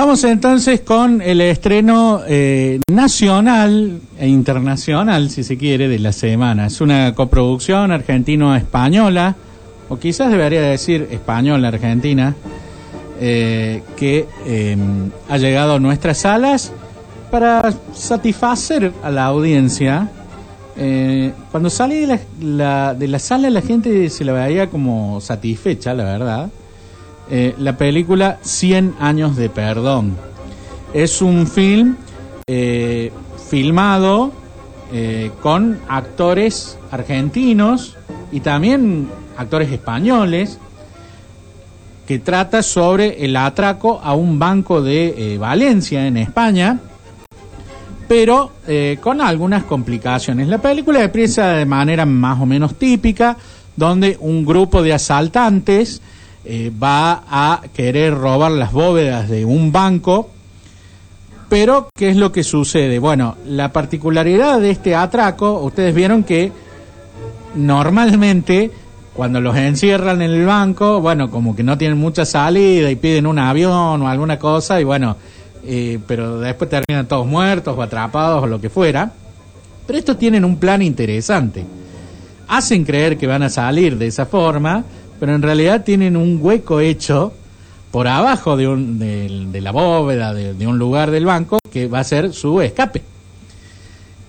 [0.00, 6.68] Vamos entonces con el estreno eh, nacional e internacional, si se quiere, de la semana.
[6.68, 9.36] Es una coproducción argentino-española,
[9.90, 12.34] o quizás debería decir española-argentina,
[13.20, 14.74] eh, que eh,
[15.28, 16.72] ha llegado a nuestras salas
[17.30, 20.08] para satisfacer a la audiencia.
[20.78, 25.92] Eh, cuando salí de la- de la sala la gente se la veía como satisfecha,
[25.92, 26.48] la verdad.
[27.32, 30.16] Eh, la película 100 años de perdón.
[30.92, 31.94] Es un film
[32.48, 33.12] eh,
[33.48, 34.32] filmado
[34.92, 37.96] eh, con actores argentinos
[38.32, 40.58] y también actores españoles
[42.08, 46.80] que trata sobre el atraco a un banco de Valencia en España
[48.08, 48.50] pero
[49.00, 50.48] con algunas complicaciones.
[50.48, 53.36] La película empieza de manera más o menos típica,
[53.76, 56.02] donde un grupo de asaltantes
[56.44, 60.30] eh, va a querer robar las bóvedas de un banco,
[61.48, 62.98] pero ¿qué es lo que sucede?
[62.98, 66.52] Bueno, la particularidad de este atraco, ustedes vieron que
[67.54, 68.70] normalmente
[69.14, 73.26] cuando los encierran en el banco, bueno, como que no tienen mucha salida y piden
[73.26, 75.16] un avión o alguna cosa y bueno,
[75.64, 79.12] eh, pero después terminan todos muertos o atrapados o lo que fuera.
[79.86, 81.64] Pero estos tienen un plan interesante.
[82.48, 84.84] Hacen creer que van a salir de esa forma,
[85.20, 87.34] pero en realidad tienen un hueco hecho
[87.90, 92.04] por abajo de, un, de, la bóveda, de, un lugar del banco, que va a
[92.04, 93.02] ser su escape.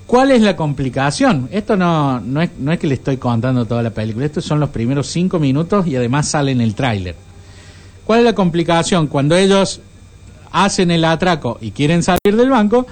[0.05, 1.47] ¿Cuál es la complicación?
[1.51, 4.59] Esto no, no, es, no es que le estoy contando toda la película, estos son
[4.59, 7.15] los primeros cinco minutos y además sale en el tráiler.
[8.05, 9.07] ¿Cuál es la complicación?
[9.07, 9.79] Cuando ellos
[10.51, 12.85] hacen el atraco y quieren salir del banco,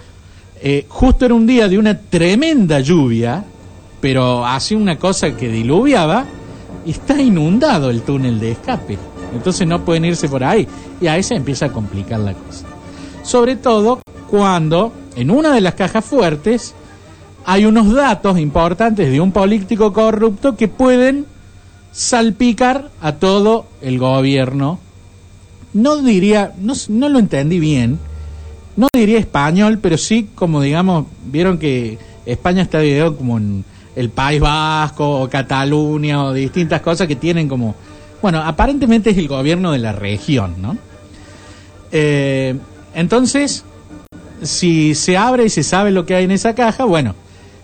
[0.61, 3.43] eh, justo era un día de una tremenda lluvia,
[3.99, 6.25] pero hace una cosa que diluviaba,
[6.85, 8.97] está inundado el túnel de escape.
[9.33, 10.67] Entonces no pueden irse por ahí.
[10.99, 12.65] Y ahí se empieza a complicar la cosa.
[13.23, 13.99] Sobre todo
[14.29, 16.73] cuando en una de las cajas fuertes
[17.45, 21.25] hay unos datos importantes de un político corrupto que pueden
[21.91, 24.79] salpicar a todo el gobierno.
[25.73, 27.99] No diría, no, no lo entendí bien,
[28.75, 33.65] no diría español, pero sí como digamos, vieron que España está dividido como en
[33.99, 37.75] el País Vasco o Cataluña o distintas cosas que tienen como,
[38.21, 40.77] bueno, aparentemente es el gobierno de la región, ¿no?
[41.91, 42.55] Eh,
[42.95, 43.65] entonces,
[44.41, 47.13] si se abre y se sabe lo que hay en esa caja, bueno,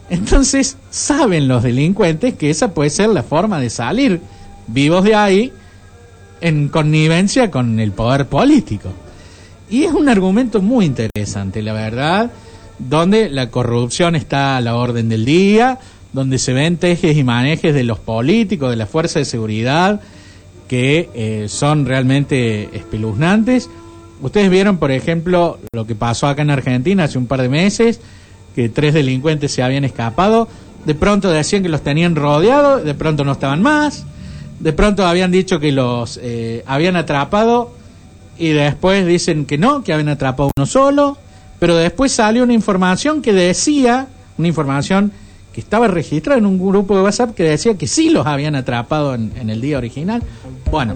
[0.09, 4.19] entonces saben los delincuentes que esa puede ser la forma de salir
[4.67, 5.53] vivos de ahí
[6.41, 8.89] en connivencia con el poder político.
[9.69, 12.29] Y es un argumento muy interesante, la verdad,
[12.77, 15.79] donde la corrupción está a la orden del día,
[16.15, 19.99] donde se ven tejes y manejes de los políticos, de la fuerza de seguridad,
[20.69, 23.69] que eh, son realmente espeluznantes.
[24.21, 27.99] Ustedes vieron, por ejemplo, lo que pasó acá en Argentina hace un par de meses,
[28.55, 30.47] que tres delincuentes se habían escapado,
[30.85, 34.05] de pronto decían que los tenían rodeados, de pronto no estaban más,
[34.61, 37.73] de pronto habían dicho que los eh, habían atrapado
[38.37, 41.17] y después dicen que no, que habían atrapado uno solo,
[41.59, 45.11] pero después salió una información que decía, una información
[45.55, 49.15] que estaba registrada en un grupo de WhatsApp que decía que sí los habían atrapado
[49.15, 50.21] en, en el día original.
[50.69, 50.95] Bueno,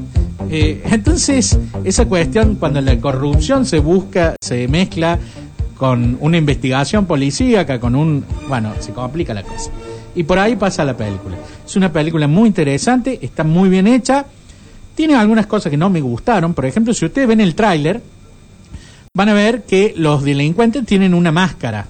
[0.52, 5.18] eh, entonces esa cuestión cuando la corrupción se busca, se mezcla
[5.78, 8.26] con una investigación policíaca, con un...
[8.50, 9.72] Bueno, se complica la cosa.
[10.14, 11.38] Y por ahí pasa la película.
[11.66, 14.26] Es una película muy interesante, está muy bien hecha,
[14.94, 16.54] tiene algunas cosas que no me gustaron.
[16.54, 18.02] Por ejemplo, si ustedes ven el tráiler,
[19.14, 21.86] van a ver que los delincuentes tienen una máscara.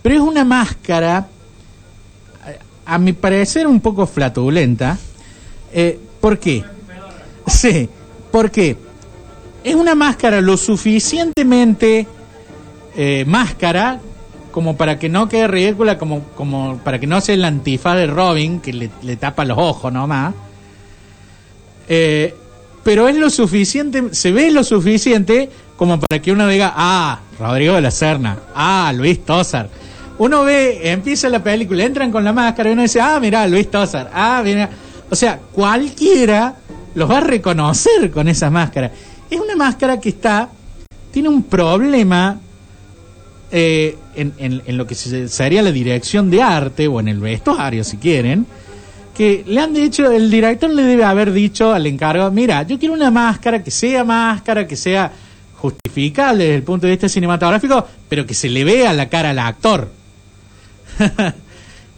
[0.00, 1.26] Pero es una máscara,
[2.88, 4.98] a- mi parecer, un poco flatulenta.
[5.72, 6.64] Eh, ¿Por qué?
[7.46, 7.88] Sí,
[8.30, 8.76] porque
[9.64, 12.06] es una máscara lo suficientemente
[12.96, 14.00] eh, máscara
[14.50, 18.06] como para que no quede ridícula, como, como para que no sea el antifaz de
[18.08, 20.34] Robin que le, le tapa los ojos nomás.
[21.88, 22.34] Eh,
[22.82, 27.74] pero es lo suficiente, se ve lo suficiente como para que uno diga, ah, Rodrigo
[27.74, 29.68] de la Serna, ah, Luis Tosar.
[30.18, 33.70] Uno ve, empieza la película, entran con la máscara y uno dice, ah, mira, Luis
[33.70, 34.68] Tosar, ah, mira.
[35.10, 36.54] O sea, cualquiera
[36.94, 38.90] los va a reconocer con esa máscara.
[39.30, 40.48] Es una máscara que está,
[41.12, 42.40] tiene un problema
[43.50, 47.96] eh, en, lo que se- sería la dirección de arte o en el vestuario, si
[47.96, 48.44] quieren,
[49.16, 52.94] que le han dicho, el director le debe haber dicho al encargado, mira, yo quiero
[52.94, 55.10] una máscara que sea máscara, que sea
[55.56, 59.38] justificable desde el punto de vista cinematográfico, pero que se le vea la cara al
[59.38, 59.90] actor.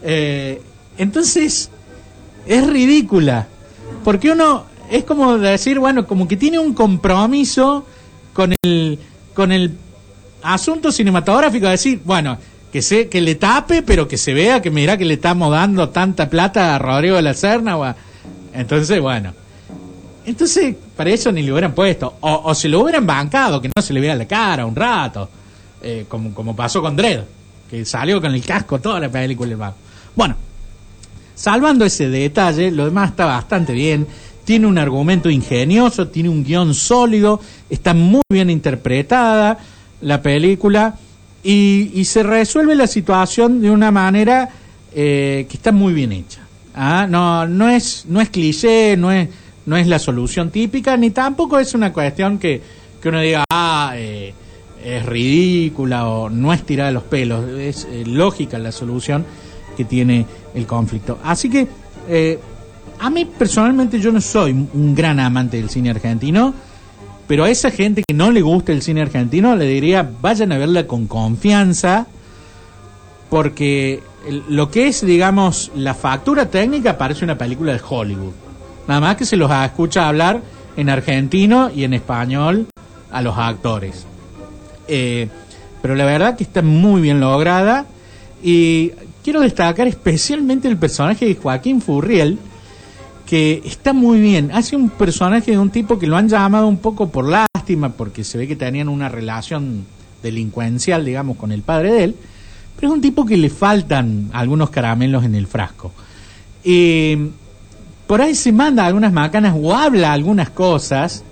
[0.03, 0.63] Eh,
[0.97, 1.69] entonces,
[2.47, 3.49] es ridícula,
[4.03, 7.85] porque uno es como decir, bueno, como que tiene un compromiso
[8.33, 8.99] con el
[9.35, 9.77] con el
[10.43, 12.39] asunto cinematográfico, decir, bueno,
[12.73, 15.89] que se, que le tape, pero que se vea que mira que le estamos dando
[15.91, 17.97] tanta plata a Rodrigo de la Serna.
[18.53, 19.35] Entonces, bueno.
[20.27, 22.15] Entonces, para eso ni le hubieran puesto.
[22.21, 25.29] O, o se lo hubieran bancado, que no se le vea la cara un rato.
[25.83, 27.21] Eh, como, como pasó con Dredd,
[27.71, 29.73] que salió con el casco toda la película.
[30.17, 30.37] Bueno,
[31.35, 34.07] salvando ese detalle, lo demás está bastante bien.
[34.45, 39.59] Tiene un argumento ingenioso, tiene un guion sólido, está muy bien interpretada
[40.01, 40.97] la película
[41.45, 44.49] y, se resuelve la situación de una manera
[44.93, 46.41] eh, que está muy bien hecha.
[46.75, 47.07] ¿ah?
[47.09, 49.29] No, no, es, no es cliché, no es,
[49.67, 52.61] no es la solución típica, ni tampoco es una cuestión que,
[53.01, 54.35] que uno diga, ah, eh,
[54.85, 59.25] es ridícula o no es tirada de los pelos, es eh, lógica la solución
[59.77, 61.19] que tiene el conflicto.
[61.23, 61.69] Así que
[62.99, 66.53] a mí personalmente yo no soy un gran amante del cine argentino,
[67.27, 70.59] pero a esa gente que no le gusta el cine argentino le diría, vayan a
[70.59, 72.09] verla con confianza,
[73.31, 74.03] porque
[74.49, 78.33] lo que es, digamos, la factura técnica parece una película de Hollywood.
[78.87, 80.43] Nada más que se los escucha hablar
[80.77, 82.67] en argentino y en español
[83.13, 84.07] a los actores.
[84.91, 85.29] Eh,
[85.81, 87.87] pero la verdad que está muy bien lograda
[88.43, 88.91] y
[89.23, 92.39] quiero destacar especialmente el personaje de Joaquín Furriel,
[93.25, 94.51] que está muy bien.
[94.53, 98.25] Hace un personaje de un tipo que lo han llamado un poco por lástima, porque
[98.25, 99.87] se ve que tenían una relación
[100.23, 102.17] delincuencial, digamos, con el padre de él,
[102.77, 105.93] pero es un tipo que le faltan algunos caramelos en el frasco.
[106.65, 107.17] y
[108.11, 111.23] por ahí se manda algunas macanas o habla algunas cosas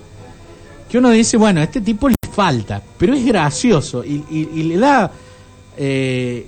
[0.89, 2.09] que uno dice, bueno, este tipo
[2.39, 5.11] falta, pero es gracioso y, le da...
[5.77, 6.47] Eh,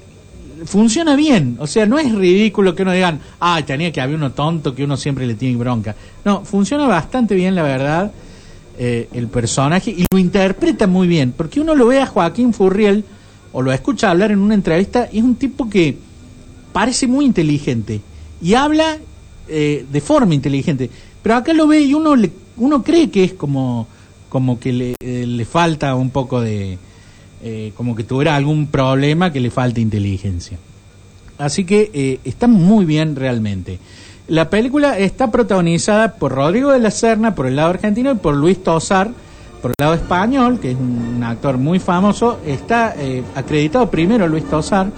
[0.64, 1.56] funciona bien.
[1.58, 4.84] O sea, no es ridículo que uno digan, ah, tenía que haber uno tonto que
[4.84, 5.96] uno siempre le tiene bronca.
[6.24, 8.12] No, funciona bastante bien, la verdad,
[8.78, 11.34] eh, el personaje y lo interpreta muy bien.
[11.36, 13.04] Porque uno lo ve a Joaquín Furriel
[13.50, 15.98] o lo escucha hablar en una entrevista y es un tipo que
[16.72, 18.00] parece muy inteligente
[18.40, 18.96] y habla
[19.48, 20.88] eh, de forma inteligente.
[21.20, 23.88] Pero acá lo ve y uno, le, uno cree que es como,
[24.30, 26.78] como que le, eh, le falta un poco de
[27.42, 30.58] eh, como que tuviera algún problema que le falte inteligencia.
[31.38, 33.78] Así que eh, está muy bien realmente.
[34.28, 38.36] La película está protagonizada por Rodrigo de la Serna por el lado argentino y por
[38.36, 39.10] Luis Tosar
[39.62, 42.40] por el lado español, que es un actor muy famoso.
[42.44, 44.90] Está eh, acreditado primero Luis Tosar.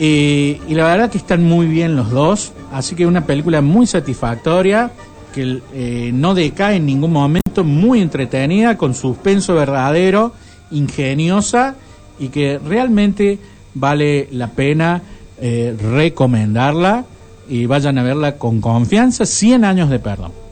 [0.00, 2.52] y la verdad que están muy bien los dos.
[2.72, 4.90] Así que una película muy satisfactoria,
[5.36, 10.32] que no decae en ningún momento, muy entretenida, con suspenso verdadero
[10.70, 11.74] ingeniosa
[12.18, 13.38] y que realmente
[13.74, 15.02] vale la pena
[15.38, 17.04] eh, recomendarla
[17.50, 20.45] y vayan a verla con confianza, 100 años de perdón.